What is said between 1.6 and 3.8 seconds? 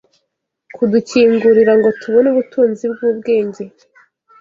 ngo tubone ubutunzi bw’ubwenge